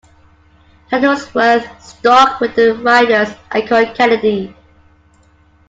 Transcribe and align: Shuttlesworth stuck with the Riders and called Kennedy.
Shuttlesworth 0.89 1.79
stuck 1.79 2.39
with 2.39 2.55
the 2.55 2.73
Riders 2.73 3.35
and 3.51 3.69
called 3.69 3.93
Kennedy. 3.95 4.55